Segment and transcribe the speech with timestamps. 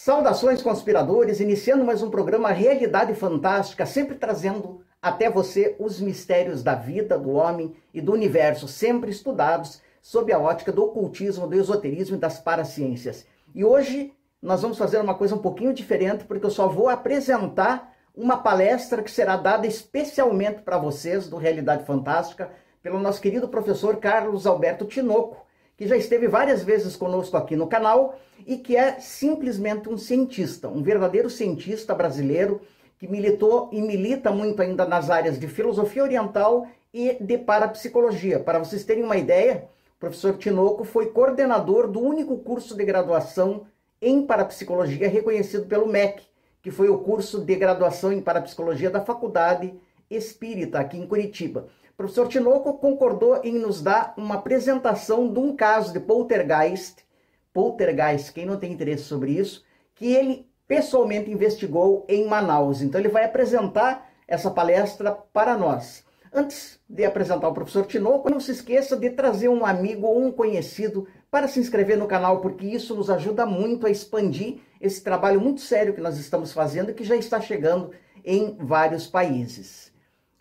[0.00, 6.76] Saudações conspiradores, iniciando mais um programa Realidade Fantástica, sempre trazendo até você os mistérios da
[6.76, 12.14] vida, do homem e do universo, sempre estudados sob a ótica do ocultismo, do esoterismo
[12.14, 13.26] e das paraciências.
[13.52, 17.92] E hoje nós vamos fazer uma coisa um pouquinho diferente, porque eu só vou apresentar
[18.14, 23.96] uma palestra que será dada especialmente para vocês do Realidade Fantástica pelo nosso querido professor
[23.96, 25.44] Carlos Alberto Tinoco,
[25.78, 30.68] que já esteve várias vezes conosco aqui no canal e que é simplesmente um cientista,
[30.68, 32.60] um verdadeiro cientista brasileiro
[32.98, 38.40] que militou e milita muito ainda nas áreas de filosofia oriental e de parapsicologia.
[38.40, 43.64] Para vocês terem uma ideia, o professor Tinoco foi coordenador do único curso de graduação
[44.02, 46.24] em parapsicologia reconhecido pelo MEC,
[46.60, 49.72] que foi o curso de graduação em parapsicologia da Faculdade
[50.10, 51.68] Espírita aqui em Curitiba.
[51.98, 57.04] Professor Tinoco concordou em nos dar uma apresentação de um caso de poltergeist,
[57.52, 59.64] poltergeist, quem não tem interesse sobre isso,
[59.96, 62.82] que ele pessoalmente investigou em Manaus.
[62.82, 66.04] Então ele vai apresentar essa palestra para nós.
[66.32, 70.30] Antes de apresentar o professor Tinoco, não se esqueça de trazer um amigo ou um
[70.30, 75.40] conhecido para se inscrever no canal, porque isso nos ajuda muito a expandir esse trabalho
[75.40, 77.90] muito sério que nós estamos fazendo e que já está chegando
[78.24, 79.87] em vários países.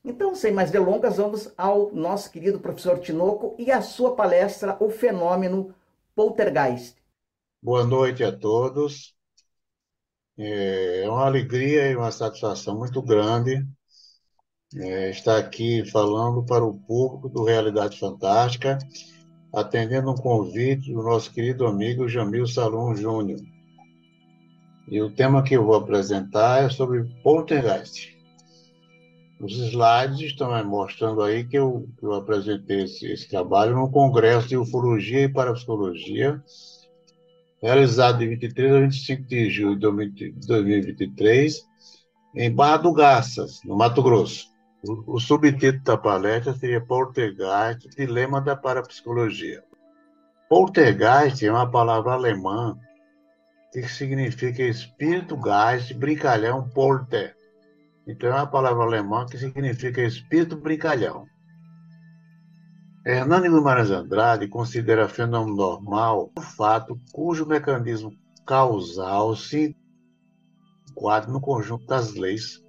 [0.07, 4.89] Então, sem mais delongas, vamos ao nosso querido professor Tinoco e a sua palestra O
[4.89, 5.75] Fenômeno
[6.15, 6.95] Poltergeist.
[7.61, 9.13] Boa noite a todos.
[10.37, 13.67] É uma alegria e uma satisfação muito grande
[14.77, 18.77] é, estar aqui falando para o público do Realidade Fantástica,
[19.53, 23.41] atendendo um convite do nosso querido amigo Jamil Salom Júnior.
[24.89, 28.16] E o tema que eu vou apresentar é sobre poltergeist.
[29.39, 34.57] Os slides estão mostrando aí que eu, eu apresentei esse, esse, trabalho no Congresso de
[34.57, 36.43] Ufologia e Parapsicologia,
[37.61, 39.75] realizado de 23 a 25 de julho
[40.09, 41.63] de 2023,
[42.35, 44.47] em Barra do Garças, no Mato Grosso.
[44.87, 49.63] O, o subtítulo da palestra seria Poltergeist, Dilema da Parapsicologia.
[50.49, 52.75] Poltergeist é uma palavra alemã
[53.71, 57.36] que significa espírito gás, brincalhão, polter
[58.07, 61.25] então é uma palavra alemã que significa espírito brincalhão.
[63.05, 68.11] Hernani Guimarães Andrade considera fenômeno normal o fato cujo mecanismo
[68.45, 69.75] causal se
[70.89, 72.63] enquadra no conjunto das leis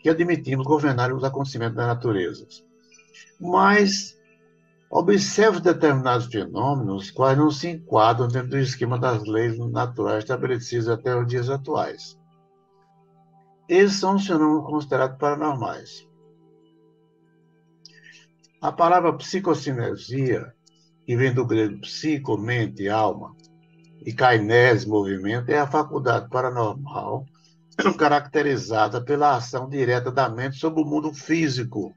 [0.00, 2.46] que admitimos governar os acontecimentos da natureza.
[3.40, 4.16] Mas
[4.90, 11.16] observe determinados fenômenos quais não se enquadram dentro do esquema das leis naturais estabelecidas até
[11.16, 12.20] os dias atuais.
[13.68, 16.06] Esses são os fenômenos considerados paranormais.
[18.60, 20.54] A palavra psicocinesia,
[21.04, 23.34] que vem do grego psico, mente, alma,
[24.04, 27.26] e kainese, movimento, é a faculdade paranormal
[27.98, 31.94] caracterizada pela ação direta da mente sobre o mundo físico,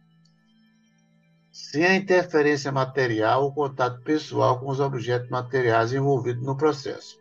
[1.51, 7.17] sem a interferência material ou contato pessoal com os objetos materiais envolvidos no processo.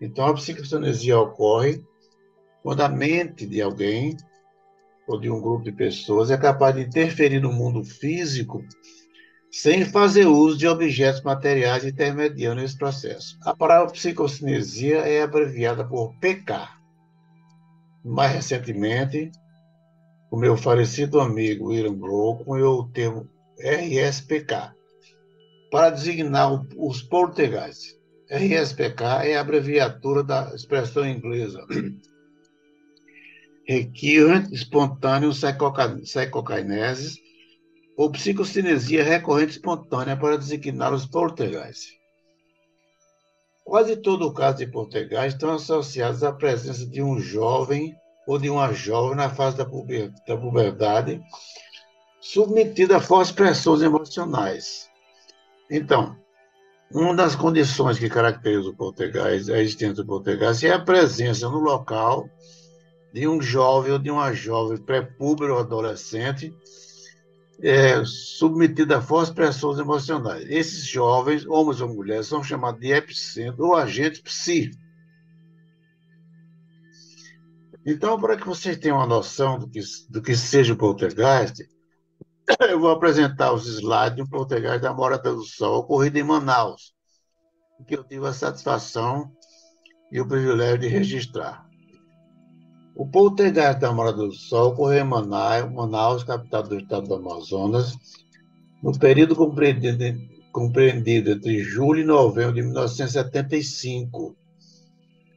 [0.00, 1.84] Então, a psicocinesia ocorre
[2.62, 4.16] quando a mente de alguém
[5.06, 8.64] ou de um grupo de pessoas é capaz de interferir no mundo físico
[9.50, 13.36] sem fazer uso de objetos materiais intermediando esse processo.
[13.42, 16.68] A palavra psicocinesia é abreviada por PK.
[18.02, 19.30] Mais recentemente,
[20.30, 24.72] o meu falecido amigo William Brown cunhou o termo RSPK
[25.70, 28.00] para designar os poltergeists.
[28.30, 31.62] RSPK é a abreviatura da expressão inglesa
[33.66, 37.16] recurrent espontâneo psicokinesis
[37.96, 42.00] ou psicocinesia recorrente espontânea para designar os poltergeist.
[43.64, 47.94] Quase todo o caso de poltergeist estão associados à presença de um jovem
[48.26, 51.20] ou de uma jovem na fase da puberdade,
[52.20, 54.88] submetida a fortes pressões emocionais.
[55.70, 56.16] Então,
[56.92, 61.58] uma das condições que caracteriza o poltergeist, a existência do poltergeist, é a presença no
[61.58, 62.28] local
[63.12, 66.54] de um jovem ou de uma jovem pré-púber ou adolescente
[67.62, 70.44] é, submetida a fortes pressões emocionais.
[70.48, 74.70] Esses jovens, homens ou mulheres, são chamados de epicentro ou agentes psi.
[77.86, 81.68] Então, para que vocês tenham uma noção do que, do que seja o poltergeist,
[82.68, 86.94] eu vou apresentar os slides de um poltergeist da Morada do Sol, ocorrido em Manaus,
[87.86, 89.32] que eu tive a satisfação
[90.10, 91.71] e o privilégio de registrar.
[92.94, 97.96] O poltergeist da Morada do Sol ocorreu em Manaus, Manaus, capital do estado do Amazonas,
[98.82, 100.04] no período compreendido,
[100.52, 104.36] compreendido entre julho e novembro de 1975.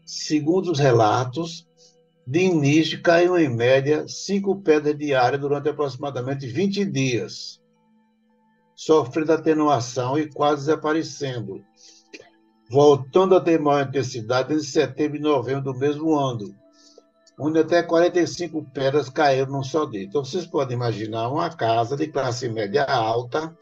[0.05, 1.65] segundo os relatos,
[2.27, 7.61] de início caíam em média cinco pedras diárias durante aproximadamente 20 dias,
[8.75, 11.63] sofrendo atenuação e quase desaparecendo,
[12.69, 16.53] voltando a ter maior intensidade em setembro e novembro do mesmo ano,
[17.39, 20.03] onde até 45 pedras caíram num só dia.
[20.03, 23.55] Então, vocês podem imaginar uma casa de classe média alta,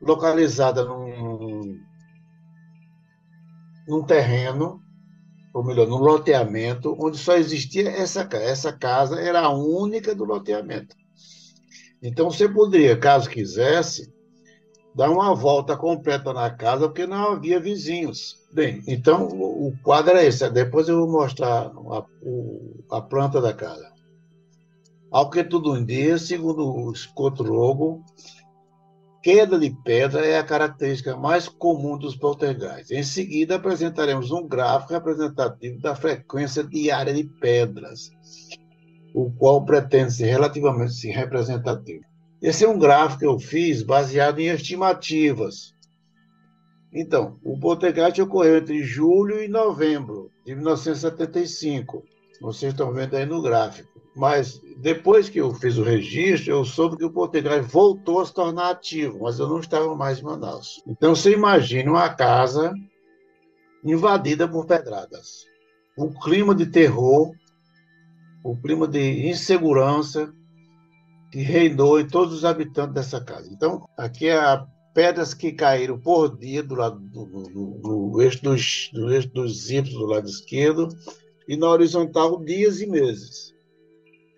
[0.00, 1.78] localizada num,
[3.86, 4.80] num terreno,
[5.52, 8.44] ou melhor, num loteamento, onde só existia essa casa.
[8.44, 10.96] Essa casa era a única do loteamento.
[12.02, 14.10] Então, você poderia, caso quisesse,
[14.94, 18.38] dar uma volta completa na casa, porque não havia vizinhos.
[18.52, 20.48] Bem, então o quadro é esse.
[20.50, 23.90] Depois eu vou mostrar a, a planta da casa.
[25.10, 28.04] Ao que tudo indica, segundo o Scott Logo,
[29.22, 32.90] queda de pedra é a característica mais comum dos poltergeists.
[32.90, 38.10] Em seguida, apresentaremos um gráfico representativo da frequência diária de pedras,
[39.14, 42.04] o qual pretende ser relativamente representativo.
[42.42, 45.74] Esse é um gráfico que eu fiz baseado em estimativas
[46.92, 52.04] então, o poltergeist ocorreu entre julho e novembro de 1975.
[52.40, 53.88] Vocês estão vendo aí no gráfico.
[54.16, 58.34] Mas depois que eu fiz o registro, eu soube que o poltergeist voltou a se
[58.34, 60.82] tornar ativo, mas eu não estava mais em Manaus.
[60.84, 62.74] Então, você imagina uma casa
[63.84, 65.44] invadida por pedradas.
[65.96, 67.32] O clima de terror,
[68.42, 70.34] o clima de insegurança
[71.30, 73.48] que reinou em todos os habitantes dessa casa.
[73.52, 78.42] Então, aqui é a pedras que caíram por dia do lado do, do, do, eixo
[78.42, 80.88] dos, do dos Y do lado esquerdo
[81.46, 83.54] e na horizontal dias e meses.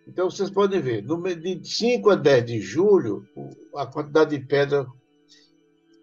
[0.07, 3.25] Então vocês podem ver, no de 5 a 10 de julho,
[3.75, 4.87] a quantidade de pedra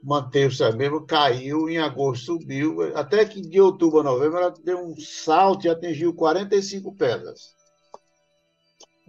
[0.02, 4.80] manteve-se a mesma, caiu, em agosto subiu, até que de outubro a novembro ela deu
[4.80, 7.59] um salto e atingiu 45 pedras.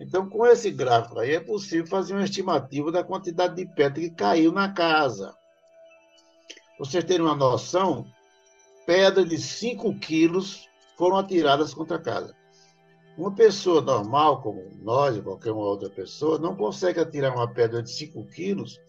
[0.00, 4.11] Então, com esse gráfico aí, é possível fazer uma estimativa da quantidade de pedra que
[4.11, 5.37] caiu na casa.
[6.79, 8.06] Vocês terem uma noção,
[8.87, 10.67] pedras de 5 quilos
[10.97, 12.35] foram atiradas contra a casa.
[13.19, 17.91] Uma pessoa normal, como nós qualquer uma outra pessoa, não consegue atirar uma pedra de
[17.91, 18.81] 5 quilos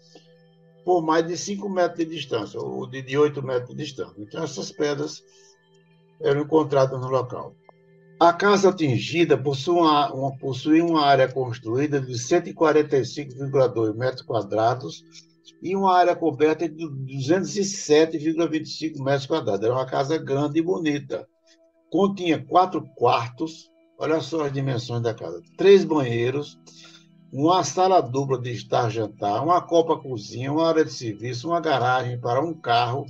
[0.86, 4.16] por mais de 5 metros de distância, ou de 8 metros de distância.
[4.18, 5.22] Então, essas pedras
[6.22, 7.54] eram encontradas no local.
[8.22, 15.04] A casa atingida possui uma, uma, possui uma área construída de 145,2 metros quadrados
[15.60, 19.66] e uma área coberta de 207,25 metros quadrados.
[19.66, 21.28] Era uma casa grande e bonita.
[21.90, 26.60] Continha quatro quartos, olha só as dimensões da casa: três banheiros,
[27.34, 32.54] uma sala dupla de estar-jantar, uma copa-cozinha, uma área de serviço, uma garagem para um
[32.54, 33.08] carro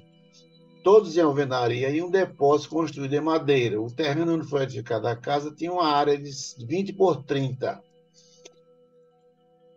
[0.83, 3.81] todos em alvenaria e um depósito construído em madeira.
[3.81, 6.31] O terreno onde foi edificada a casa tinha uma área de
[6.65, 7.81] 20 por 30.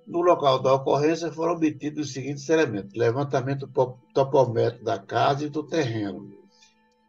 [0.07, 3.69] No local da ocorrência foram obtidos os seguintes elementos: levantamento
[4.13, 6.31] topométrico da casa e do terreno,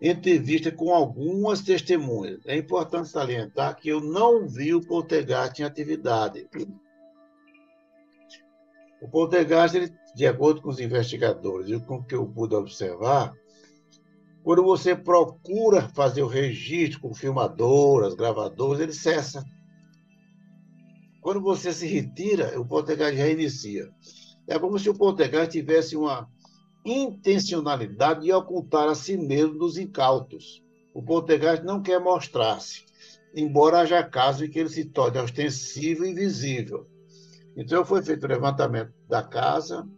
[0.01, 2.39] entrevista com algumas testemunhas.
[2.45, 6.47] É importante salientar que eu não vi o poltergeist em atividade.
[9.01, 13.33] O poltergeist, ele, de acordo com os investigadores e com o que eu pude observar,
[14.45, 19.43] quando você procura fazer o registro com filmadoras, gravadoras, ele cessa.
[21.19, 23.89] Quando você se retira, o poltergeist reinicia.
[24.47, 26.29] É como se o poltergeist tivesse uma
[26.85, 30.63] intencionalidade de ocultar a si mesmo dos incautos.
[30.93, 32.85] O poltergeist não quer mostrar-se,
[33.35, 36.85] embora haja casos em que ele se torne ostensivo e visível.
[37.57, 39.89] Então, foi feito o levantamento da casa,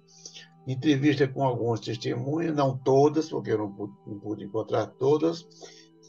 [0.67, 5.47] entrevista com algumas testemunhas, não todas, porque eu não pude, não pude encontrar todas,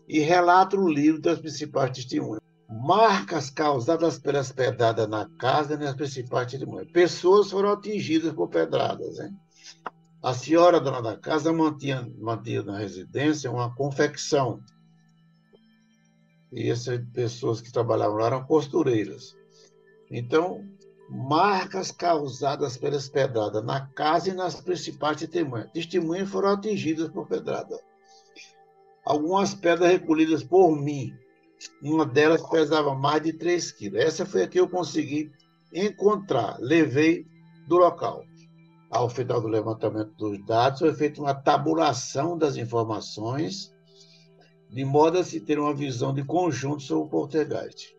[0.08, 2.42] e relato o livro das principais testemunhas.
[2.68, 6.90] Marcas causadas pelas pedradas na casa e nas principais testemunhas.
[6.90, 9.18] Pessoas foram atingidas por pedradas.
[9.20, 9.30] Hein?
[10.22, 14.60] A senhora dona da casa mantinha, mantinha na residência uma confecção.
[16.52, 19.34] E essas pessoas que trabalhavam lá eram costureiras.
[20.10, 20.64] Então,
[21.08, 25.70] marcas causadas pelas pedradas na casa e nas principais testemunhas.
[25.72, 27.80] Testemunhas foram atingidas por pedrada.
[29.04, 31.14] Algumas pedras recolhidas por mim.
[31.82, 34.00] Uma delas pesava mais de 3 quilos.
[34.00, 35.32] Essa foi a que eu consegui
[35.72, 36.58] encontrar.
[36.60, 37.26] Levei
[37.66, 38.22] do local.
[38.90, 43.74] Ao final do levantamento dos dados, foi feita uma tabulação das informações,
[44.70, 47.97] de modo a se ter uma visão de conjunto sobre o poltergeist.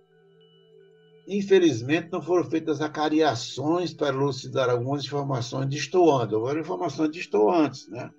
[1.32, 6.34] Infelizmente, não foram feitas acariações para elucidar algumas informações destoantes.
[6.34, 8.10] Houveram informações destoantes, né?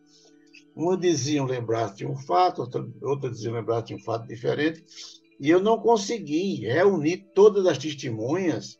[0.76, 4.84] Uma diziam lembrar-se de um fato, outra, outra diziam lembrar-se de um fato diferente,
[5.40, 8.78] e eu não consegui reunir todas as testemunhas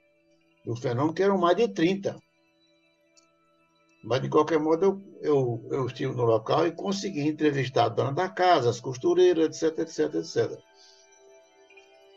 [0.64, 2.16] do fenômeno, que eram mais de 30.
[4.04, 8.12] Mas, de qualquer modo, eu, eu, eu estive no local e consegui entrevistar a dona
[8.12, 10.69] da casa, as costureiras, etc, etc, etc.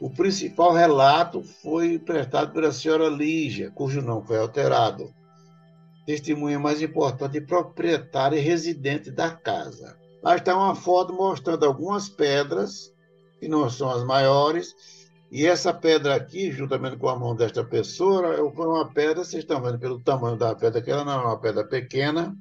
[0.03, 5.13] O principal relato foi prestado pela senhora Lígia, cujo nome foi alterado.
[6.05, 9.98] Testemunha mais importante, proprietária e residente da casa.
[10.22, 12.93] Lá está uma foto mostrando algumas pedras,
[13.39, 14.75] que não são as maiores,
[15.31, 19.62] e essa pedra aqui, juntamente com a mão desta pessoa, foi uma pedra, vocês estão
[19.62, 22.36] vendo pelo tamanho da pedra, que ela não é uma pedra pequena,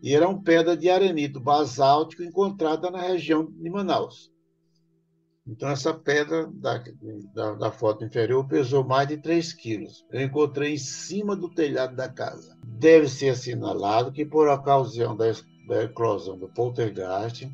[0.00, 4.29] e era uma pedra de arenito basáltico encontrada na região de Manaus.
[5.46, 6.82] Então, essa pedra da,
[7.34, 10.04] da, da, foto inferior pesou mais de 3 quilos.
[10.10, 12.56] Eu encontrei em cima do telhado da casa.
[12.64, 15.24] Deve ser assinalado que, por ocasião da,
[15.66, 17.50] da eclosão do poltergeist,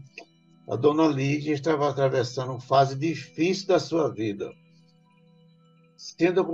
[0.69, 4.53] a dona Lídia estava atravessando uma fase difícil da sua vida,
[5.97, 6.45] sendo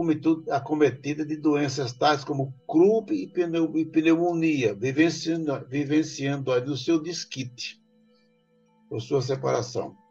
[0.50, 7.82] acometida de doenças tais como croup e pneumonia, vivenciando, vivenciando no seu disquite,
[8.90, 10.01] por sua separação.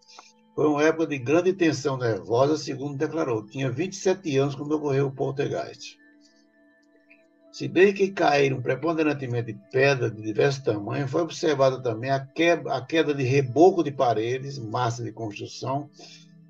[0.53, 3.45] Foi uma época de grande tensão nervosa, segundo declarou.
[3.45, 5.97] Tinha 27 anos quando ocorreu o poltergeist.
[7.51, 12.85] Se bem que caíram preponderantemente pedras de diversos tamanhos, foi observada também a queda, a
[12.85, 15.89] queda de reboco de paredes, massa de construção,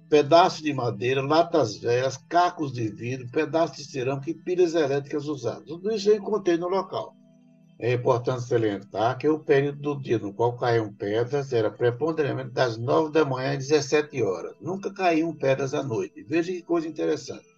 [0.09, 5.65] pedaços de madeira, latas velhas, cacos de vidro, pedaços de cerâmica e pilhas elétricas usadas.
[5.65, 7.15] Tudo isso eu encontrei no local.
[7.81, 12.77] É importante salientar que o período do dia no qual caíam pedras era preponderantemente das
[12.77, 14.55] 9 da manhã às 17 horas.
[14.61, 16.23] Nunca caíam pedras à noite.
[16.23, 17.51] Veja que coisa interessante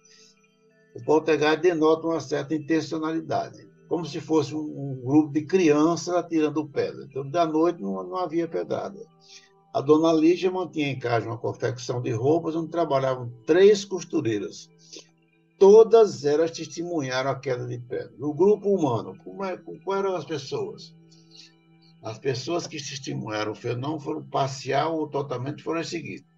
[0.94, 7.04] o poltergeist denota uma certa intencionalidade, como se fosse um, grupo de crianças atirando pedra.
[7.04, 9.00] Então, da noite não, não havia pedrada.
[9.74, 14.70] A dona Lígia mantinha em casa uma confecção de roupas onde trabalhavam três costureiras.
[15.58, 18.12] Todas elas testemunharam a queda de pedra.
[18.18, 20.94] No grupo humano, como, é, como eram as pessoas?
[22.02, 26.34] As pessoas que testemunharam o fenômeno foram parcial ou totalmente foram as seguintes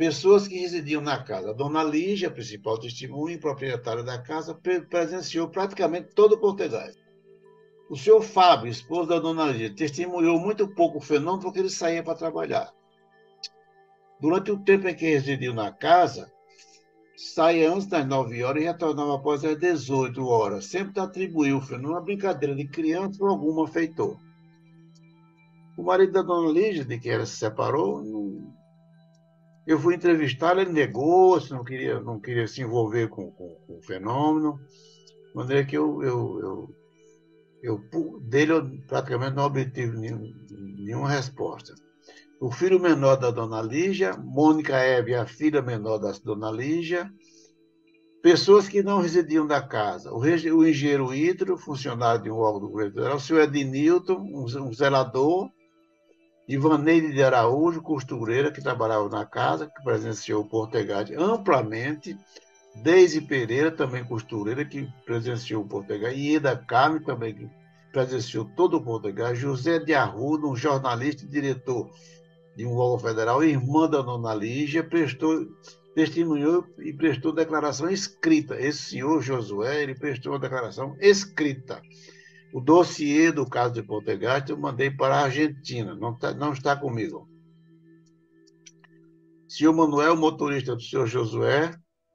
[0.00, 1.50] pessoas que residiam na casa.
[1.50, 4.58] A dona Lígia, principal testemunha e proprietária da casa,
[4.88, 6.88] presenciou praticamente todo o Portugal.
[7.90, 12.02] O senhor Fábio, esposo da dona Lígia, testemunhou muito pouco o fenômeno porque ele saía
[12.02, 12.72] para trabalhar.
[14.18, 16.32] Durante o tempo em que residiu na casa,
[17.20, 20.66] saía antes das 9 horas e retornava após as 18 horas.
[20.66, 24.16] Sempre atribuiu fenômeno a brincadeira de criança ou alguma feitor.
[25.76, 28.02] O marido da dona Lígia, de quem ela se separou,
[29.66, 33.82] eu fui entrevistar, ele negou, não queria, não queria se envolver com, com, com o
[33.82, 34.58] fenômeno.
[35.28, 36.40] De maneira que eu, eu,
[37.62, 41.74] eu, eu, dele eu praticamente não obtive nenhum, nenhuma resposta.
[42.40, 47.12] O filho menor da dona Lígia, Mônica Hebe, a filha menor da dona Lígia,
[48.22, 50.10] pessoas que não residiam da casa.
[50.10, 55.50] O, engenheiro Hidro, funcionário de um órgão do governo federal, o senhor Ednilton, um, zelador,
[56.48, 62.18] Ivaneide de Araújo, costureira que trabalhava na casa, que presenciou o Portegade amplamente.
[62.82, 66.18] Deise Pereira, também costureira, que presenciou o Portegade.
[66.18, 67.48] Ieda Carme, também que
[67.92, 69.38] presenciou todo o Portegade.
[69.38, 71.90] José de Arruda, um jornalista e diretor
[72.60, 75.46] de um órgão federal, irmã da Nona Lígia, prestou,
[75.94, 78.60] testemunhou e prestou declaração escrita.
[78.60, 81.80] Esse senhor Josué, ele prestou uma declaração escrita
[82.52, 86.76] o dossiê do caso de Poltergeist eu mandei para a Argentina, não, tá, não está
[86.76, 87.28] comigo.
[89.48, 91.72] Senhor Manuel, motorista do senhor Josué,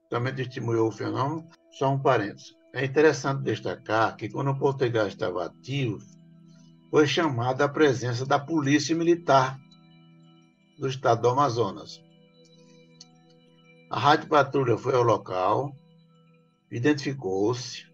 [0.09, 1.47] também testemunhou o fenômeno.
[1.77, 2.53] Só um parênteses.
[2.73, 5.99] É interessante destacar que quando o Poltergeist estava ativo,
[6.89, 9.57] foi chamada a presença da Polícia Militar
[10.77, 12.01] do estado do Amazonas.
[13.89, 15.75] A Rádio Patrulha foi ao local,
[16.71, 17.85] identificou-se,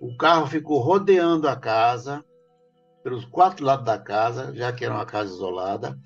[0.00, 2.24] o carro ficou rodeando a casa,
[3.02, 5.98] pelos quatro lados da casa, já que era uma casa isolada.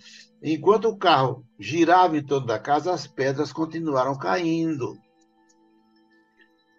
[0.42, 4.96] Enquanto o carro girava em torno da casa, as pedras continuaram caindo.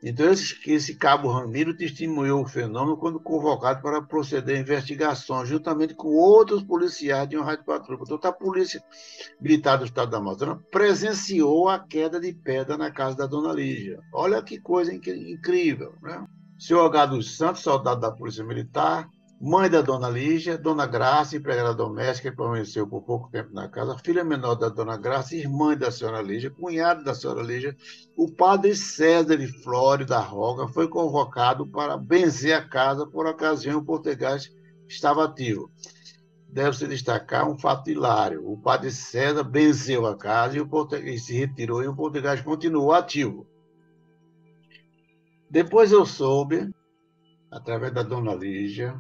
[0.02, 5.94] Então, esse, esse cabo Ramiro testemunhou o fenômeno quando convocado para proceder a investigações, juntamente
[5.94, 7.98] com outros policiais de uma rádio patrulha.
[7.98, 8.82] Portanto, a Polícia
[9.42, 14.00] Militar do Estado da Amazônia presenciou a queda de pedra na casa da dona Lígia.
[14.14, 16.26] Olha que coisa incrível, né?
[16.58, 17.06] Senhor H.
[17.08, 19.10] dos Santos, soldado da Polícia Militar,
[19.42, 23.98] mãe da dona Lígia, dona Graça, empregada doméstica, que permaneceu por pouco tempo na casa,
[23.98, 27.76] filha menor da dona Graça, irmã da senhora Lígia, cunhado da senhora Lígia,
[28.18, 33.80] o padre César de Flório da Roga foi convocado para benzer a casa por ocasião
[33.80, 34.52] o português
[34.88, 35.72] estava ativo.
[36.52, 38.52] deve-se destacar um fato hilário.
[38.52, 40.68] O padre César benzeu a casa e, o
[41.04, 43.48] e se retirou e o português continuou ativo.
[45.50, 46.70] Depois eu soube,
[47.52, 49.00] através da dona Lígia,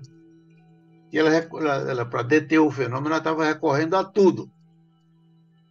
[1.17, 4.49] ela, ela para deter o fenômeno, ela estava recorrendo a tudo.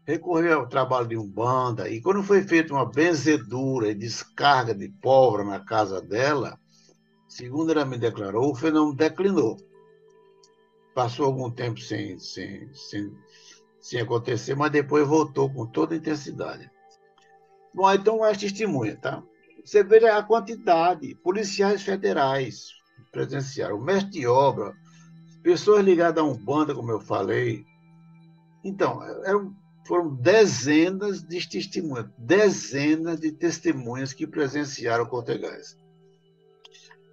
[0.05, 5.45] Recorreu ao trabalho de Umbanda, e quando foi feita uma benzedura e descarga de pólvora
[5.45, 6.59] na casa dela,
[7.29, 9.57] segundo ela me declarou, o fenômeno declinou.
[10.95, 13.13] Passou algum tempo sem, sem, sem,
[13.81, 16.69] sem acontecer, mas depois voltou com toda intensidade.
[17.73, 19.23] Bom, então é testemunha, tá?
[19.65, 22.71] Você veja a quantidade, policiais federais
[23.13, 24.75] presenciaram, o mestre de obra,
[25.49, 27.65] pessoas ligadas a um banda, como eu falei.
[28.63, 35.75] Então, eram, foram dezenas de testemunhas, dezenas de testemunhas que presenciaram o Cortegás.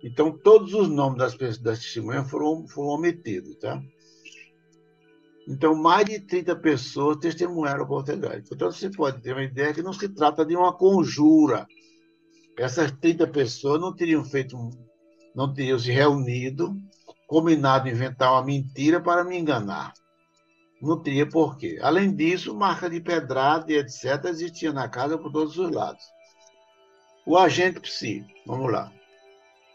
[0.03, 3.81] Então, todos os nomes das, das testemunhas foram, foram omitidos, tá?
[5.47, 8.49] Então, mais de 30 pessoas testemunharam o Cortegás.
[8.51, 11.65] Então, você pode ter uma ideia que não se trata de uma conjura.
[12.57, 14.57] Essas 30 pessoas não teriam feito,
[15.33, 16.77] não teriam se reunido
[17.27, 19.93] combinado inventar uma mentira para me enganar.
[20.81, 21.79] Não teria porquê.
[21.81, 24.25] Além disso, marca de pedrada e etc.
[24.25, 26.03] existia na casa por todos os lados.
[27.25, 28.91] O agente psi, vamos lá.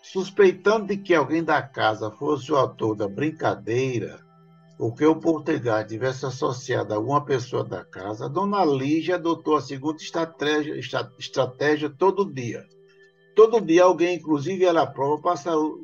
[0.02, 4.20] Suspeitando de que alguém da casa fosse o autor da brincadeira,
[4.78, 9.60] ou que o português tivesse associado a alguma pessoa da casa, dona Lígia adotou a
[9.60, 10.74] segunda estratégia,
[11.18, 12.66] estratégia todo dia
[13.34, 15.34] Todo dia alguém, inclusive ela própria,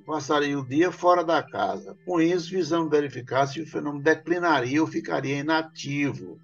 [0.04, 1.96] passaria o dia fora da casa.
[2.04, 6.38] Com isso, visando verificar se o fenômeno declinaria ou ficaria inativo.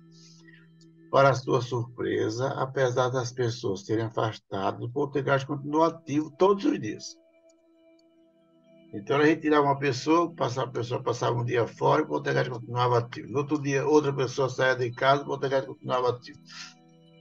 [1.10, 7.16] Para sua surpresa, apesar das pessoas terem afastado, o poltergeist continuou ativo todos os dias.
[8.94, 12.50] Então, ela retirava uma pessoa, passava, a pessoa passava um dia fora e o poltergeist
[12.50, 13.30] continuava ativo.
[13.30, 16.38] No outro dia, outra pessoa saía de casa, o poltergeist continuava ativo.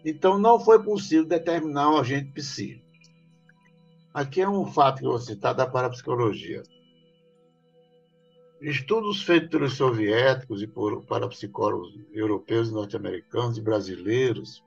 [0.05, 2.90] Então, não foi possível determinar o agente psíquico.
[4.13, 6.63] Aqui é um fato que eu vou citar da parapsicologia.
[8.61, 14.63] Estudos feitos pelos soviéticos e por parapsicólogos europeus, norte-americanos e brasileiros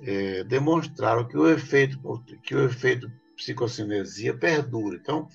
[0.00, 1.98] é, demonstraram que o efeito
[2.42, 4.96] que o efeito psicocinesia perdura.
[4.96, 5.28] Então,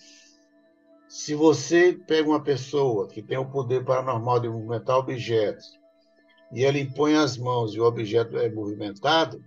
[1.08, 5.80] se você pega uma pessoa que tem o poder paranormal de movimentar objetos
[6.52, 9.44] e ela impõe as mãos e o objeto é movimentado,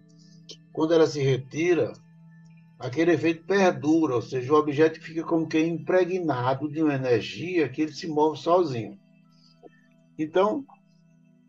[0.72, 1.92] quando ela se retira,
[2.78, 7.82] aquele efeito perdura, ou seja, o objeto fica como que impregnado de uma energia que
[7.82, 8.98] ele se move sozinho.
[10.18, 10.64] Então,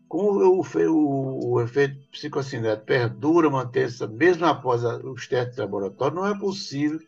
[0.08, 6.38] como o, o, efeito psicocinético perdura, mantém-se mesmo após os testes de laboratório, não é
[6.38, 7.00] possível.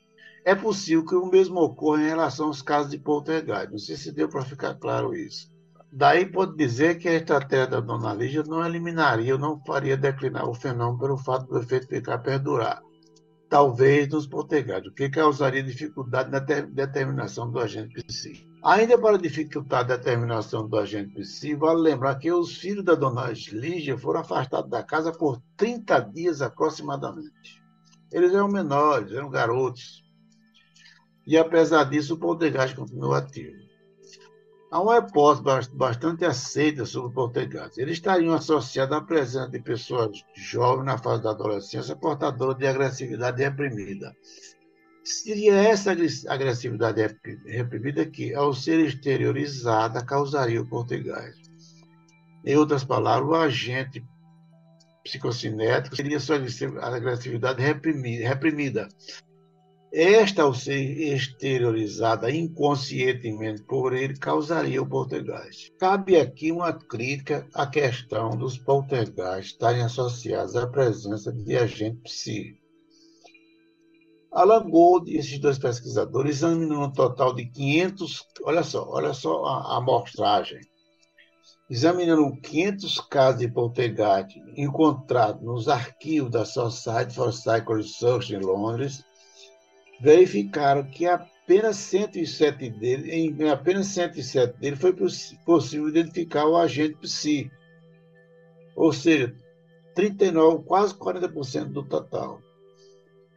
[0.44, 3.70] É possível que o mesmo ocorra em relação aos casos de poltergeist.
[3.70, 5.50] Não sei se deu para ficar claro isso.
[5.92, 10.54] Daí pode dizer que a estratégia da dona Lígia não eliminaria, não faria declinar o
[10.54, 12.82] fenômeno pelo fato do efeito ficar perdurar
[13.48, 18.48] talvez nos proteger, o que causaria dificuldade na determinação do agente psíquico.
[18.62, 23.30] Ainda para dificultar a determinação do agente psíquico, vale lembrar que os filhos da dona
[23.52, 27.62] Lígia foram afastados da casa por 30 dias aproximadamente.
[28.12, 30.02] Eles eram menores, eram garotos.
[31.26, 33.67] E apesar disso, o poltergeist continuou ativo.
[34.70, 37.78] Há uma hipótese bastante aceita sobre o poltergeist.
[37.78, 43.42] Eles estariam associados à presença de pessoas jovens na fase da adolescência portadoras de agressividade
[43.42, 44.14] reprimida.
[45.02, 45.92] Seria essa
[46.28, 47.00] agressividade
[47.46, 51.50] reprimida que, ao ser exteriorizada, causaria o poltergeist.
[52.44, 54.04] Em outras palavras, o agente
[55.02, 56.36] psicocinético seria sua
[56.82, 58.86] agressividade reprimida,
[59.92, 60.78] esta, ao ser
[61.14, 65.72] exteriorizada inconscientemente por ele, causaria o poltergeist.
[65.78, 72.68] Cabe aqui uma crítica à questão dos poltergeists estarem associados à presença de agente psíquico.
[74.30, 79.42] Alan Gold e esses dois pesquisadores examinam um total de 500, olha só, olha só
[79.46, 80.60] a, amostragem,
[81.70, 89.02] examinando 500 casos de poltergeist encontrados nos arquivos da Society for Psycho Research em Londres,
[90.00, 94.94] verificaram que apenas 107 dele, em apenas 107 dele foi
[95.44, 97.50] possível identificar o agente psi.
[98.76, 99.34] Ou seja,
[99.94, 102.40] 39, quase 40% do total.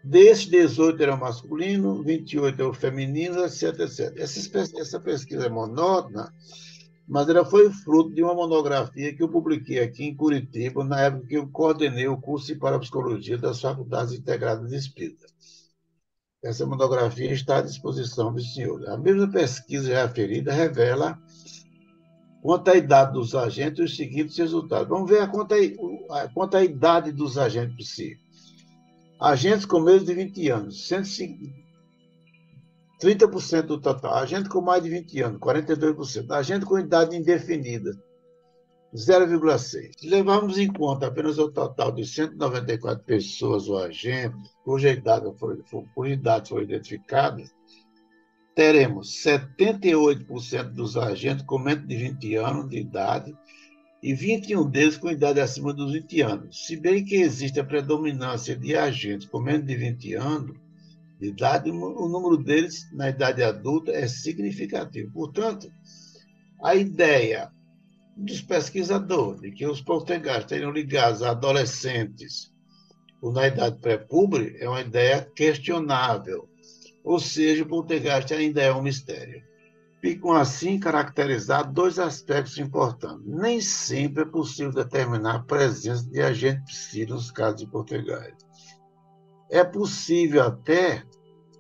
[0.04, 4.18] Desses 18 eram masculinos, 28 eram femininos, etc, etc.
[4.18, 6.34] Essa, essa pesquisa é monótona,
[7.08, 11.28] mas ela foi fruto de uma monografia que eu publiquei aqui em Curitiba, na época
[11.28, 15.28] que eu coordenei o curso de parapsicologia das Faculdades Integradas de Espírita.
[16.44, 18.88] Essa monografia está à disposição dos senhores.
[18.88, 21.20] A mesma pesquisa referida revela
[22.42, 24.90] quanto à idade dos agentes os seguintes resultados.
[24.90, 25.54] Vamos ver a quanto,
[26.56, 28.18] a, idade dos agentes si.
[29.20, 30.90] Agentes com menos de 20 anos,
[33.00, 34.16] 30% do total.
[34.16, 36.32] Agente com mais de 20 anos, 42%.
[36.32, 37.92] Agente com idade indefinida,
[38.96, 39.92] 0,6.
[39.98, 45.58] Se levarmos em conta apenas o total de 194 pessoas ou agentes, cuja idade foi,
[45.96, 47.42] cuja idade foi identificada,
[48.54, 53.34] teremos 78% dos agentes com menos de 20 anos de idade
[54.04, 56.66] e 21 deles com idade acima dos 20 anos.
[56.66, 60.58] Se bem que existe a predominância de agentes com menos de 20 anos
[61.18, 65.12] de idade, o número deles na idade adulta é significativo.
[65.14, 65.72] Portanto,
[66.62, 67.52] a ideia
[68.16, 72.52] dos pesquisadores que os poltergeists teriam ligados a adolescentes
[73.22, 76.52] ou na idade pré-pública é uma ideia questionável
[77.04, 79.44] ou seja, o poltergeist ainda é um mistério.
[80.00, 83.26] Ficam assim caracterizados dois aspectos importantes.
[83.26, 88.38] Nem sempre é possível determinar a presença de agente psíquico nos casos de poltergeist.
[89.50, 91.04] É possível até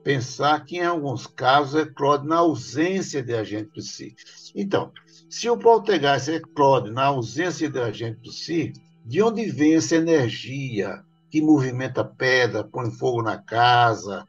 [0.03, 4.31] pensar que, em alguns casos, eclode na ausência de agente psíquico.
[4.55, 4.91] Então,
[5.31, 11.41] se o poltergeist eclode na ausência de agente psíquico, de onde vem essa energia que
[11.41, 14.27] movimenta pedra, põe fogo na casa,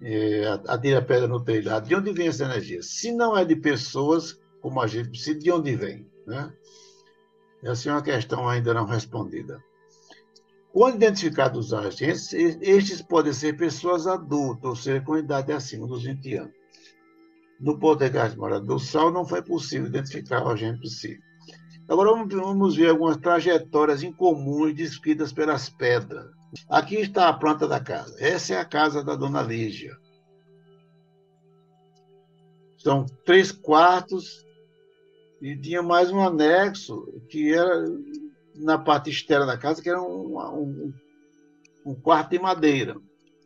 [0.00, 1.86] é, atira pedra no telhado.
[1.86, 2.82] De onde vem essa energia?
[2.82, 6.10] Se não é de pessoas, como a gente precisa, de onde vem?
[6.26, 6.50] Né?
[7.62, 9.62] Essa é uma questão ainda não respondida.
[10.72, 16.04] Quando identificados os agentes, estes podem ser pessoas adultas, ou seja, com idade acima dos
[16.04, 16.59] 20 anos.
[17.60, 21.22] No poltergeist Morada do Sal, não foi possível identificar o agente psíquico.
[21.88, 26.30] Agora vamos ver algumas trajetórias incomuns descritas pelas pedras.
[26.68, 28.14] Aqui está a planta da casa.
[28.18, 29.96] Essa é a casa da dona Lígia.
[32.78, 34.46] São três quartos
[35.42, 37.84] e tinha mais um anexo que era
[38.54, 40.92] na parte externa da casa, que era um, um,
[41.84, 42.96] um quarto de madeira,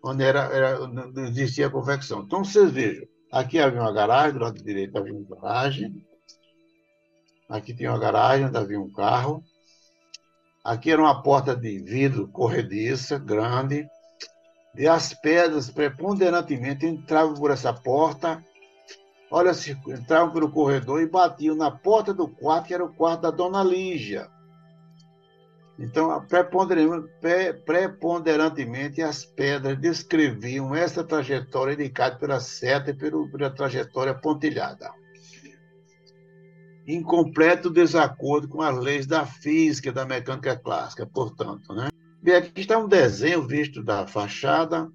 [0.03, 0.79] onde era, era,
[1.27, 2.23] existia a confecção.
[2.23, 3.07] Então, vocês vejam,
[3.39, 6.07] aqui havia uma garagem, do lado direito havia uma garagem,
[7.49, 9.45] aqui tinha uma garagem onde havia um carro,
[10.65, 13.87] Aqui era uma porta de vidro corrediça, grande,
[14.75, 18.43] e as pedras preponderantemente entravam por essa porta,
[19.31, 19.53] olha,
[19.89, 23.63] entravam pelo corredor e batiam na porta do quarto, que era o quarto da dona
[23.63, 24.27] Lígia.
[25.79, 26.25] Então,
[27.65, 34.91] preponderantemente, as pedras descreviam essa trajetória indicada pela seta e pela trajetória pontilhada
[36.87, 41.75] em completo desacordo com as leis da física e da mecânica clássica, portanto.
[41.75, 41.89] Né?
[42.23, 44.91] Bem, aqui está um desenho visto da fachada,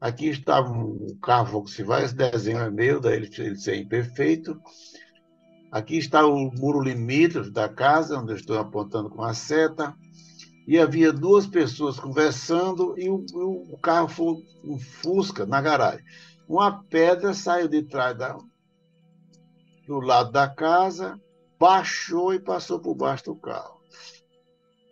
[0.00, 4.58] aqui está um carro Volkswagen, esse desenho é meu, daí ele, ele ser imperfeito.
[5.70, 9.94] Aqui está o muro limítrofe da casa, onde eu estou apontando com a seta.
[10.68, 13.24] E havia duas pessoas conversando e o,
[13.72, 16.04] o carro foi um Fusca na garagem.
[16.46, 18.36] Uma pedra saiu de trás da,
[19.86, 21.18] do lado da casa,
[21.58, 23.80] baixou e passou por baixo do carro.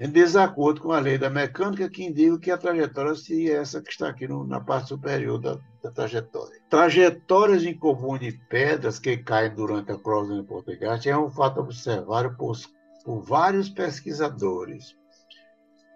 [0.00, 3.90] Em desacordo com a lei da mecânica, que indica que a trajetória seria essa que
[3.90, 6.58] está aqui no, na parte superior da, da, trajetória.
[6.70, 11.60] Trajetórias em comum de pedras que caem durante a crosta em Portugal é um fato
[11.60, 12.56] observado por,
[13.04, 14.96] por vários pesquisadores.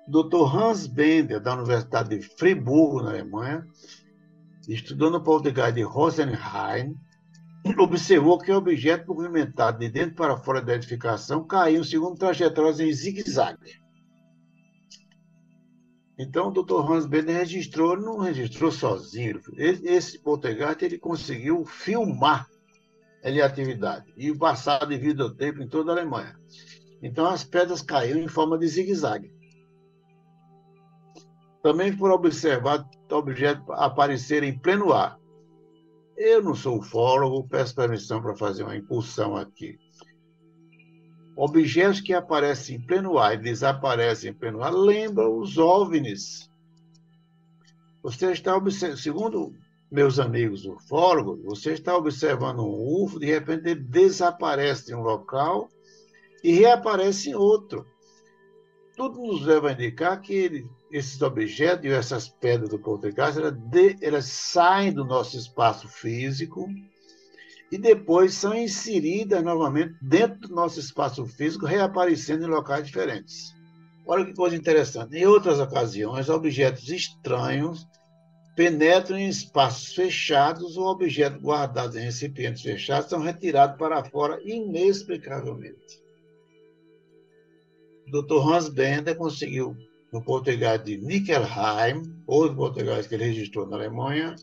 [0.09, 0.57] Dr.
[0.57, 3.67] Hans Bender, da Universidade de Friburgo, na Alemanha,
[4.69, 6.97] estudando o poltergeist de Rosenheim,
[7.79, 12.93] observou que o objeto movimentado de dentro para fora da edificação caiu segundo trajetórias em
[12.93, 13.81] zigue-zague.
[16.19, 16.91] Então, o Dr.
[16.91, 19.41] Hans Bender registrou, não registrou sozinho.
[19.57, 22.47] Esse poltergeist ele conseguiu filmar
[23.25, 26.37] a atividade e passar de videotape em toda a Alemanha.
[27.03, 29.33] Então, as pedras caíram em forma de zigue-zague.
[31.62, 35.20] Também foram observados objetos aparecerem em pleno ar,
[36.23, 39.79] eu não sou ufólogo, peço permissão para fazer uma impulsão aqui.
[41.35, 46.51] Objetos que aparecem em pleno ar e desaparecem em pleno ar lembram os OVNIs.
[48.03, 49.55] Você está observando, segundo
[49.90, 55.70] meus amigos ufólogos, você está observando um UFO, de repente ele desaparece em um local
[56.44, 57.87] e reaparece em outro.
[58.94, 63.57] Tudo nos leva a indicar que ele esses objetos e essas pedras do poltergeist, elas,
[63.57, 66.68] de, elas saem do nosso espaço físico
[67.70, 73.55] e depois são inseridas novamente dentro do nosso espaço físico, reaparecendo em locais diferentes.
[74.07, 75.16] Olha que coisa interessante.
[75.16, 77.87] Em outras ocasiões, objetos estranhos
[78.57, 86.03] penetram em espaços fechados ou objetos guardados em recipientes fechados são retirados para fora inexplicavelmente.
[88.09, 88.53] O Dr.
[88.53, 89.76] Hans Bender conseguiu,
[90.12, 94.35] no português de Nickelheim, outro português que ele registrou na Alemanha,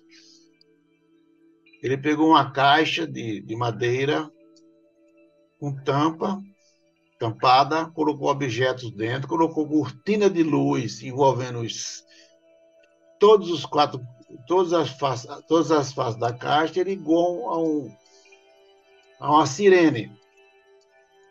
[1.81, 4.29] ele pegou uma caixa de, de madeira
[5.59, 6.41] com tampa,
[7.19, 12.03] tampada, colocou objetos dentro, colocou cortina de luz envolvendo os,
[13.19, 14.01] todos os quatro,
[14.47, 17.95] todas as faces, todas as faces da caixa e ligou a, um,
[19.19, 20.11] a uma sirene.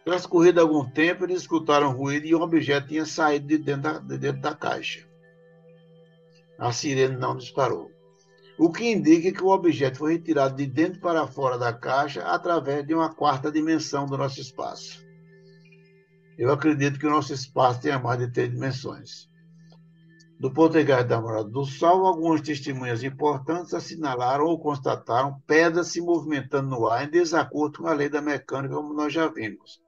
[0.06, 4.16] Transcorrido algum tempo, eles escutaram ruído e um objeto tinha saído de dentro da, de
[4.16, 5.06] dentro da caixa.
[6.58, 7.90] A sirene não disparou
[8.58, 12.86] o que indica que o objeto foi retirado de dentro para fora da caixa através
[12.86, 15.04] de uma quarta dimensão do nosso espaço.
[16.38, 19.28] Eu acredito que o nosso espaço tenha mais de três dimensões.
[20.38, 26.68] Do poltergeist da Morada do Sol, algumas testemunhas importantes assinalaram ou constataram pedras se movimentando
[26.68, 29.85] no ar em desacordo com a lei da mecânica, como nós já vimos.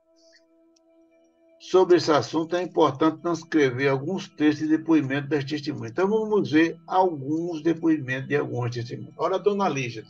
[1.60, 5.90] Sobre esse assunto, é importante transcrever alguns textos de depoimento das testemunhas.
[5.90, 9.14] Então, vamos ver alguns depoimentos de algumas testemunhas.
[9.18, 10.04] Ora, dona Lígia,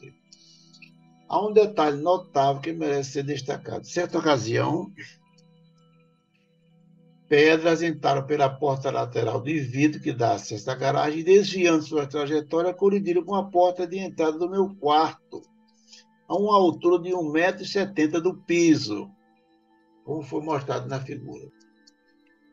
[1.27, 3.87] há um detalhe notável que merece ser destacado.
[3.87, 4.93] Certa ocasião,
[7.27, 12.07] pedras entraram pela porta lateral de vidro que dá acesso à garagem e, desviando sua
[12.07, 15.43] trajetória, colidiram com a porta de entrada do meu quarto,
[16.29, 19.11] a uma altura de 1,70m do piso
[20.09, 21.47] como foi mostrado na figura.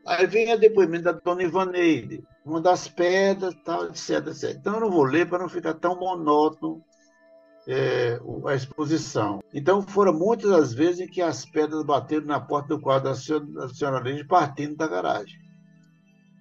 [0.06, 4.58] Aí vem o depoimento da dona Ivaneide, uma das pedras, tal, etc, etc.
[4.60, 6.84] Então eu não vou ler para não ficar tão monótono
[7.66, 9.42] é, a exposição.
[9.54, 13.16] Então foram muitas as vezes em que as pedras bateram na porta do quarto da
[13.16, 15.40] senhora, senhora partindo da garagem.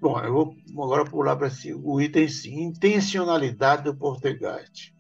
[0.01, 4.93] Bom, eu vou agora pular para o item 5, intencionalidade do Portegate.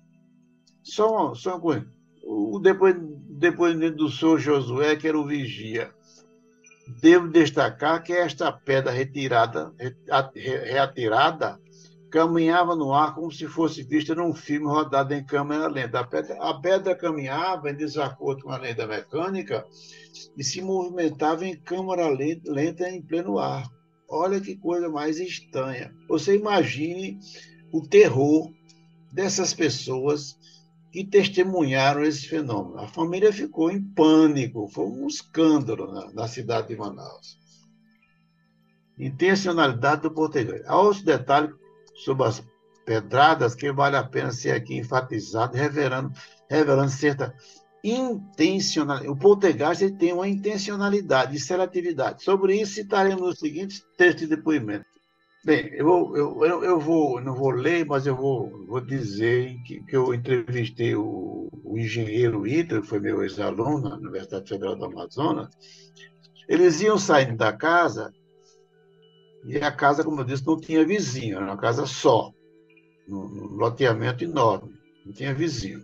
[0.80, 1.92] Só uma, só uma coisa.
[2.22, 5.92] O depoimento do senhor Josué, que era o vigia,
[6.86, 9.72] Devo destacar que esta pedra retirada,
[10.34, 11.58] reatirada
[12.14, 15.98] caminhava no ar como se fosse vista num filme rodado em câmera lenta.
[15.98, 19.66] A pedra, a pedra caminhava em desacordo com a lei da mecânica
[20.36, 23.68] e se movimentava em câmera lenta em pleno ar.
[24.08, 25.92] Olha que coisa mais estranha.
[26.08, 27.18] Você imagine
[27.72, 28.48] o terror
[29.12, 30.38] dessas pessoas
[30.94, 32.78] que testemunharam esse fenômeno.
[32.78, 37.36] A família ficou em pânico, foi um escândalo na, na cidade de Manaus.
[38.96, 40.62] Intencionalidade do português.
[40.64, 41.52] Há outros detalhes
[41.96, 42.44] sobre as
[42.86, 46.12] pedradas que vale a pena ser aqui enfatizado, revelando,
[46.48, 47.34] revelando certa
[47.82, 49.10] intencionalidade.
[49.10, 52.22] O poltergeist tem uma intencionalidade e seletividade.
[52.22, 54.93] Sobre isso citaremos nos seguintes textos de depoimento.
[55.44, 59.94] Bem, eu, eu, eu, vou, não vou ler, mas eu vou, vou dizer que, que
[59.94, 65.48] eu entrevistei o, o engenheiro Ítalo, que foi meu ex-aluno na Universidade Federal do Amazonas.
[66.48, 68.10] Eles iam saindo da casa,
[69.44, 72.32] e a casa, como eu disse, não tinha vizinho, era uma casa só,
[73.06, 75.80] um loteamento enorme, não tinha vizinho.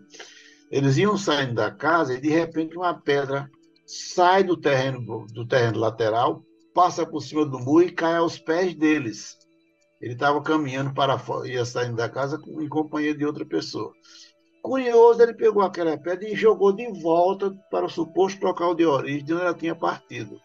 [0.70, 3.50] Eles iam saindo da casa e, de repente, uma pedra
[3.86, 6.42] sai do terreno, do terreno lateral,
[6.72, 9.36] passa por cima do muro e cai aos pés deles.
[10.00, 13.92] Ele estava caminhando para fora, ia saindo da casa em companhia de outra pessoa.
[14.62, 19.24] Curioso, ele pegou aquela pedra e jogou de volta para o suposto local de origem
[19.24, 20.40] de onde ela tinha partido.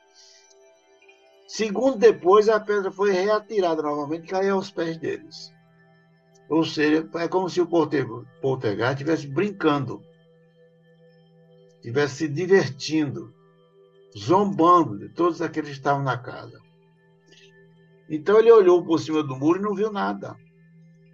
[1.47, 5.53] Segundo depois, a pedra foi reatirada novamente e caiu aos pés deles.
[6.49, 10.01] Ou seja, é como se o poltergeist estivesse brincando,
[11.75, 13.33] estivesse se divertindo,
[14.17, 16.64] zombando de todos aqueles que estavam na casa.
[18.09, 20.35] Então ele olhou por cima do muro e não viu nada.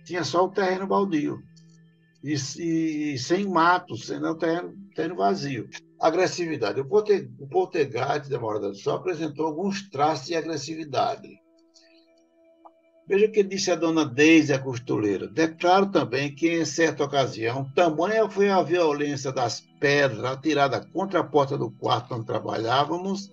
[0.05, 1.41] Tinha só o terreno baldio.
[2.23, 2.33] E,
[3.13, 5.69] e sem matos, sem o terreno, terreno vazio.
[5.99, 6.79] Agressividade.
[6.79, 11.41] O, Porte, o Poltergeist da Morada do Sol apresentou alguns traços de agressividade.
[13.07, 15.27] Veja o que disse a dona Deise, a costureira.
[15.27, 21.23] Declaro também que, em certa ocasião, tamanha foi a violência das pedras atiradas contra a
[21.23, 23.29] porta do quarto onde trabalhávamos,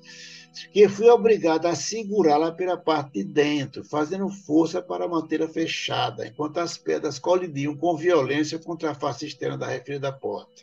[0.73, 6.59] que fui obrigado a segurá-la pela parte de dentro, fazendo força para mantê-la fechada, enquanto
[6.59, 10.63] as pedras colidiam com violência contra a face externa da referida porta.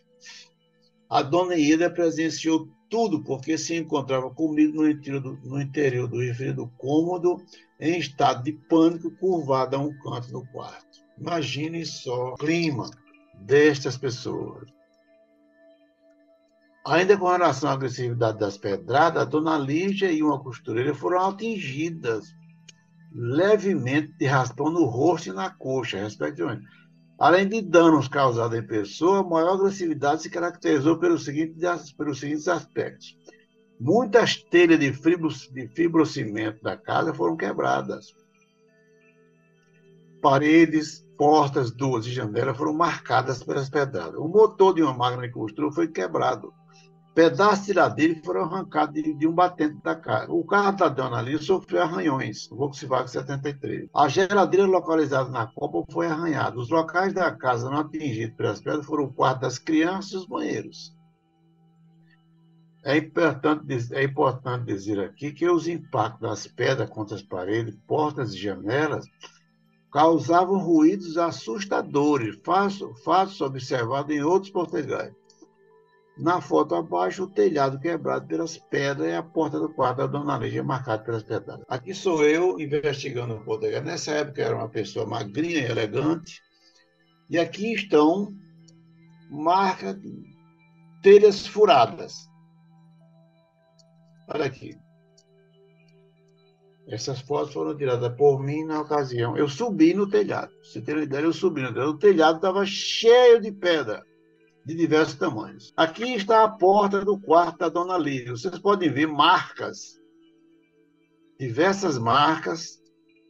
[1.10, 6.20] A dona Ida presenciou tudo porque se encontrava comigo no interior do, no interior do
[6.20, 7.44] referido cômodo,
[7.80, 11.04] em estado de pânico, curvada a um canto do quarto.
[11.18, 12.90] Imagine só o clima
[13.42, 14.70] destas pessoas.
[16.88, 22.36] Ainda com relação à agressividade das pedradas, a dona Lígia e uma costureira foram atingidas
[23.12, 26.64] levemente de raspão no rosto e na coxa, respectivamente.
[27.18, 32.48] Além de danos causados em pessoa, a maior agressividade se caracterizou pelos seguintes, pelos seguintes
[32.48, 33.18] aspectos.
[33.80, 38.14] Muitas telhas de, fibro, de fibrocimento da casa foram quebradas.
[40.22, 44.20] Paredes, portas, duas e janelas foram marcadas pelas pedradas.
[44.20, 46.54] O motor de uma máquina de costura foi quebrado.
[47.16, 50.30] Pedaços de ladeira foram arrancados de, de, um batente da casa.
[50.34, 53.90] O carro da dona sofreu arranhões, Volkswagen 73.
[53.96, 56.60] A geladeira localizada na copa foi arranhada.
[56.60, 60.26] Os locais da casa não atingidos pelas pedras foram o quarto das crianças e os
[60.26, 60.94] banheiros.
[62.84, 68.34] É importante, é importante dizer aqui que os impactos das pedras contra as paredes, portas
[68.34, 69.06] e janelas
[69.90, 72.38] causavam ruídos assustadores,
[73.06, 75.25] fatos observados em outros portugueses.
[76.18, 80.38] Na foto abaixo, o telhado quebrado pelas pedras e a porta do quarto da dona
[80.38, 81.66] Lígia marcada pelas pedradas.
[81.68, 83.82] Aqui sou eu investigando o Portugal.
[83.82, 86.42] Nessa época era uma pessoa magrinha e elegante.
[87.30, 88.34] E aqui estão
[89.30, 89.98] marcas,
[91.04, 92.14] telhas furadas.
[94.30, 94.74] Olha aqui.
[96.88, 99.36] Essas fotos foram tiradas por mim na ocasião.
[99.36, 100.52] Eu subi no telhado.
[100.64, 101.90] Você tem uma ideia, eu subi no telhado.
[101.90, 104.02] O telhado estava cheio de pedra
[104.66, 105.72] de diversos tamanhos.
[105.78, 108.32] Aqui está a porta do quarto da Dona Lívia.
[108.32, 110.02] Vocês podem ver marcas,
[111.40, 112.82] diversas marcas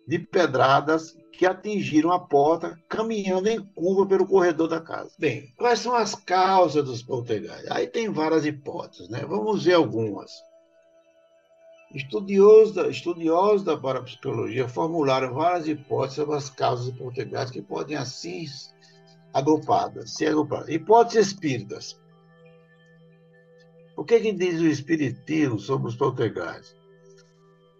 [0.07, 5.13] de pedradas que atingiram a porta, caminhando em curva pelo corredor da casa.
[5.19, 7.69] Bem, quais são as causas dos poltergeists?
[7.69, 9.25] Aí tem várias hipóteses, né?
[9.27, 10.31] Vamos ver algumas.
[11.93, 12.73] Estudiosos
[13.63, 18.45] da, da parapsicologia formularam várias hipóteses sobre as causas do poltergeist que podem assim
[19.35, 20.69] agrupadas, se agrupadas.
[20.69, 22.01] Hipóteses espíritas.
[23.97, 26.73] O que, que diz o Espiritismo sobre os poltergeists?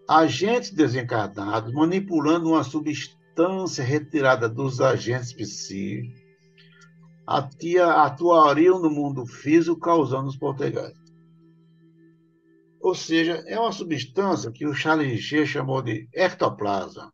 [0.06, 6.26] Agentes desencarnados manipulando uma substância retirada dos agentes psíquicos
[7.96, 11.12] atuariam no mundo físico causando os poltergeists.
[12.80, 17.12] Ou seja, é uma substância que o Charles Richer chamou de ectoplasma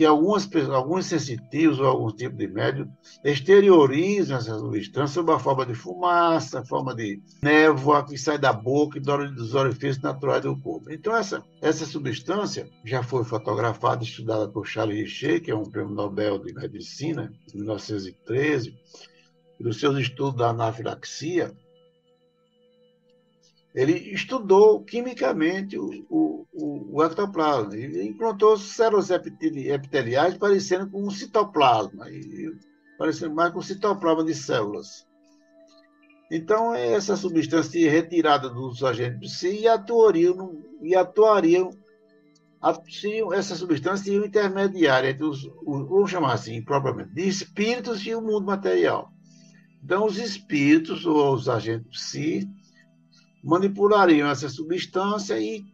[0.00, 2.90] que algumas, alguns sensitivos ou algum tipo de médio
[3.22, 8.96] exteriorizam essa substância sob a forma de fumaça, forma de névoa que sai da boca
[8.96, 10.90] e dos orifícios naturais do corpo.
[10.90, 15.66] Então, essa, essa substância já foi fotografada e estudada por Charles Richer, que é um
[15.66, 18.74] prêmio Nobel de Medicina, em 1913,
[19.60, 21.54] e seus estudos da anafilaxia,
[23.74, 26.46] ele estudou quimicamente o, o,
[26.92, 32.52] o, ectoplasma e encontrou células epiteliais parecendo com um citoplasma, e,
[32.98, 35.06] parecendo mais com citoplasma de células.
[36.30, 41.70] Então, é essa substância retirada dos agentes psi e atuariam, e atuariam
[43.32, 49.10] essa substância intermediária entre os, vamos chamar assim, propriamente, de espíritos e o mundo material.
[49.82, 52.48] Então, os espíritos ou os agentes psi
[53.42, 55.64] manipulariam essa substância e,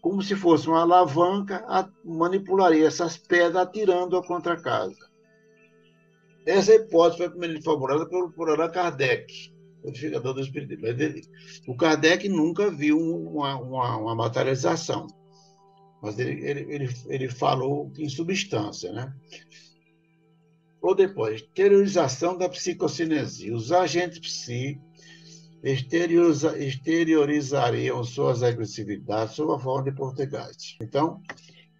[0.00, 1.64] como se fosse uma alavanca,
[2.04, 5.10] manipularia essas pedras atirando-a contra a casa.
[6.46, 11.32] Essa hipótese foi primeiro formulada por, por Allan Kardec, codificador do Espiritismo.
[11.66, 15.06] O Kardec nunca viu uma, uma, uma materialização,
[16.02, 19.12] mas ele, ele, ele, ele falou em substância, né?
[20.80, 23.54] Ou depois, exteriorização da psicocinesia.
[23.54, 24.89] Os agentes psíquicos
[25.62, 30.78] exteriorizariam suas agressividades sob a forma de poltergeist.
[30.80, 31.20] Então,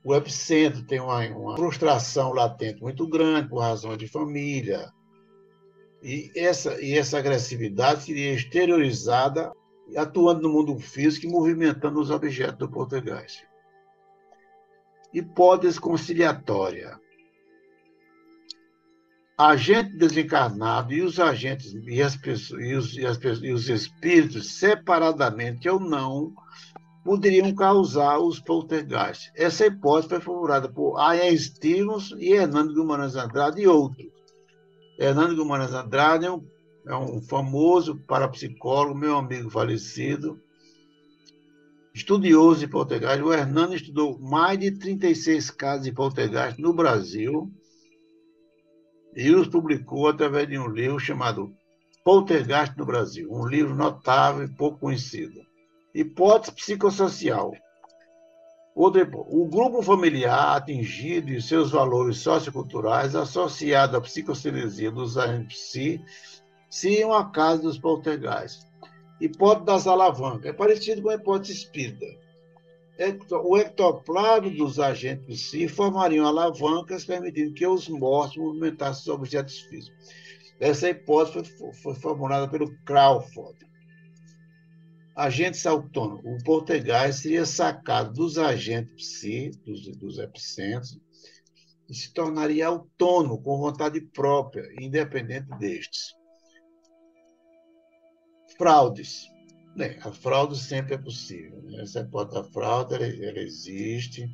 [0.05, 4.93] o epicentro tem uma, uma, frustração latente muito grande por razão de família.
[6.03, 9.53] E essa, e essa agressividade seria exteriorizada
[9.97, 13.47] atuando no mundo físico e movimentando os objetos do poltergeist.
[15.13, 16.99] Hipótese conciliatória
[19.41, 25.67] agente desencarnado e os agentes e, as e, os, e, as, e os espíritos, separadamente
[25.67, 26.35] ou não,
[27.03, 29.33] poderiam causar os poltergeists.
[29.35, 34.07] Essa hipótese foi formulada por Ian Stevens e Hernando Guimarães Andrade e outros.
[34.99, 36.47] Hernando Guimarães Andrade é um,
[36.87, 40.39] é um famoso parapsicólogo, meu amigo falecido,
[41.95, 43.23] estudioso de poltergeist.
[43.23, 47.51] O Hernando estudou mais de 36 casos de poltergeist no Brasil
[49.15, 51.53] e os publicou através de um livro chamado
[52.05, 55.41] Poltergeist no Brasil, um livro notável e pouco conhecido.
[55.95, 57.53] Hipótese psicossocial.
[58.75, 66.01] O grupo familiar atingido e seus valores socioculturais associados à psicocinesia dos AMPC
[66.71, 68.67] seriam a casa dos poltergeists.
[69.21, 70.47] Hipótese das alavancas.
[70.47, 72.07] É parecido com a hipótese espírita.
[73.45, 80.11] O ectoplasma dos agentes psi formariam alavancas permitindo que os mortos movimentassem os objetos físicos.
[80.61, 83.59] Essa hipótese foi, foi formulada pelo Crawford.
[85.17, 86.25] Agentes autônomos.
[86.25, 91.01] O português seria sacado dos agentes psi, dos, dos epicentros,
[91.89, 96.15] e se tornaria autônomo, com vontade própria, independente destes.
[98.59, 99.27] Fraudes.
[99.77, 101.63] Bem, a fraude sempre é possível.
[101.63, 101.83] Né?
[101.83, 104.29] Essa hipótese da fraude, ela, ela existe.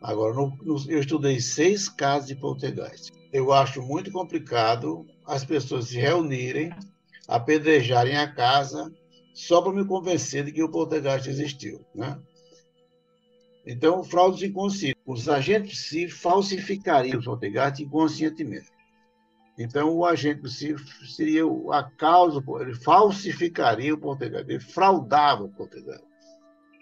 [0.00, 3.12] Agora, no, no, eu estudei seis casos de poltergeist.
[3.32, 6.74] Eu acho muito complicado as pessoas se reunirem,
[7.28, 8.92] apedrejarem a casa,
[9.34, 11.84] só para me convencer de que o poltergeist existiu.
[11.94, 12.20] Né?
[13.66, 15.00] Então, fraudes inconscientes.
[15.06, 18.70] Os agentes se falsificariam o poltergeist inconscientemente.
[19.62, 26.04] Então, o agente seria a causa, ele falsificaria o poltergeist, ele fraudava o poltergeist.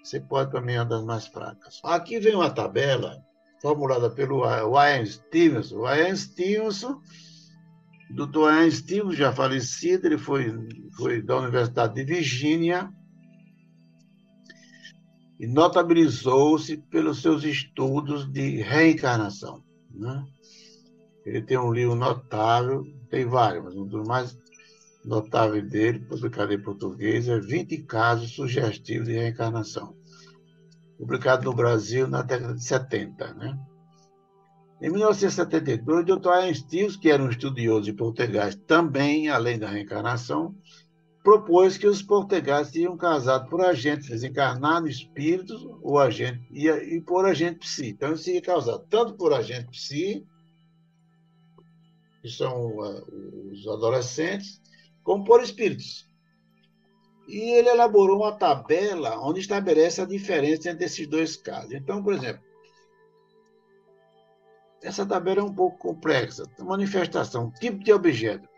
[0.02, 1.80] Você pode também andar mais fracas.
[1.84, 3.22] Aqui vem uma tabela
[3.60, 5.86] formulada pelo Ian Stevenson.
[5.94, 7.00] Ian Stevenson,
[8.10, 8.50] Dr.
[8.50, 10.50] Ian Stevenson, já falecido, ele foi,
[10.96, 12.90] foi da Universidade de Virgínia
[15.38, 19.62] e notabilizou-se pelos seus estudos de reencarnação.
[19.90, 20.24] Né?
[21.24, 24.38] Ele tem um livro notável, tem vários, mas um dos mais
[25.04, 29.94] notáveis dele, publicado em português, é 20 casos sugestivos de reencarnação,
[30.98, 33.34] publicado no Brasil na década de 70.
[33.34, 33.58] Né?
[34.82, 36.30] Em 1972, o Dr.
[36.30, 40.54] Einstein, que era um estudioso de português também, além da reencarnação,
[41.22, 47.26] propôs que os portugueses seriam casados por agentes desencarnados, espíritos, ou agente, e, e por
[47.26, 47.90] agente psi.
[47.90, 50.26] Então, isso seria causado tanto por agente psi,
[52.22, 54.60] que são uh, os adolescentes,
[55.02, 56.08] como por espíritos.
[57.28, 61.72] E ele elaborou uma tabela onde estabelece a diferença entre esses dois casos.
[61.72, 62.42] Então, por exemplo,
[64.82, 66.44] essa tabela é um pouco complexa.
[66.58, 68.48] Manifestação, tipo de objeto.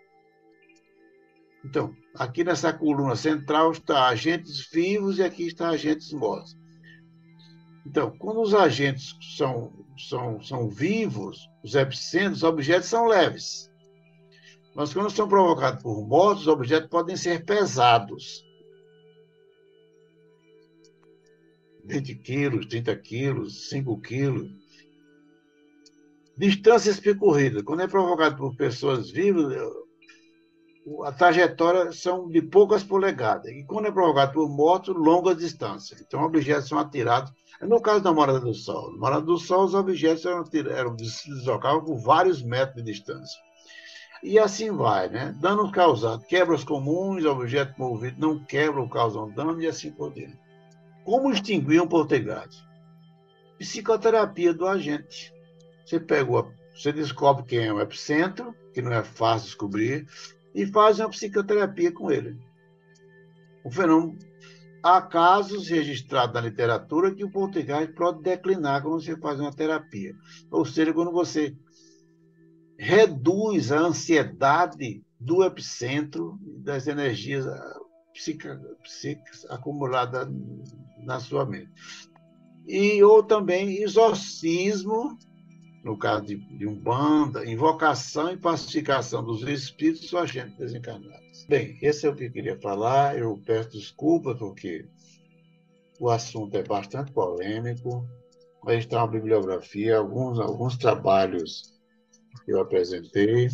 [1.65, 6.57] Então, aqui nessa coluna central está agentes vivos e aqui está agentes mortos.
[7.85, 13.71] Então, quando os agentes são, são, são vivos, os epicentros, os objetos são leves.
[14.75, 18.45] Mas quando são provocados por mortos, os objetos podem ser pesados.
[21.85, 24.51] 20 quilos, 30 quilos, 5 quilos.
[26.39, 27.63] Distâncias percorridas.
[27.63, 29.53] Quando é provocado por pessoas vivas,
[31.05, 33.51] a trajetória são de poucas polegadas.
[33.53, 36.01] E quando é provocado por mortos, longas distâncias.
[36.01, 37.33] Então, objetos são atirados.
[37.61, 41.85] No caso da Morada do Sol, na Morada do Sol, os objetos eram, eram deslocados
[41.85, 43.41] por vários metros de distância.
[44.23, 45.35] E assim vai, né?
[45.41, 50.39] Danos causados, quebras comuns, objeto movido não quebram, causam dano e assim por diante.
[51.05, 52.65] Como extinguir um poltergeist?
[53.59, 55.33] Psicoterapia do agente.
[55.85, 60.07] Você pega, você descobre quem é o epicentro, que não é fácil descobrir,
[60.55, 62.39] e faz uma psicoterapia com ele.
[63.65, 64.19] O fenômeno.
[64.83, 70.13] Há casos registrados na literatura que o poltergeist pode declinar quando você faz uma terapia.
[70.51, 71.57] Ou seja, quando você
[72.77, 77.47] reduz a ansiedade do epicentro das energias
[78.13, 80.29] psíquicas acumuladas
[80.99, 81.71] na sua mente.
[82.67, 85.17] E ou também exorcismo
[85.83, 91.45] no caso de, de Umbanda, invocação e pacificação dos espíritos ou agentes desencarnados.
[91.49, 93.19] Bem, esse é o que eu queria falar.
[93.19, 94.87] Eu peço desculpas porque
[95.99, 98.07] o assunto é bastante polêmico.
[98.65, 101.75] Mas está uma bibliografia, alguns, alguns trabalhos
[102.45, 103.49] que eu apresentei.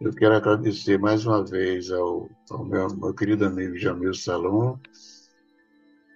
[0.00, 4.76] Eu quero agradecer mais uma vez ao, ao meu, meu querido amigo Jamil Salom,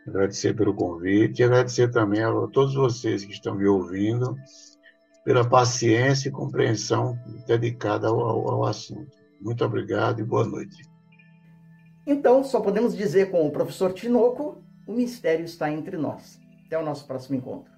[0.07, 4.37] agradecer pelo convite e agradecer também a todos vocês que estão me ouvindo
[5.27, 7.19] pela paciência e compreensão
[7.49, 9.11] dedicada ao, ao, ao assunto.
[9.41, 10.85] Muito obrigado e boa noite.
[12.07, 16.41] Então, só podemos dizer com o professor Tinoco, o mistério está entre nós.
[16.65, 17.76] Até o nosso próximo encontro.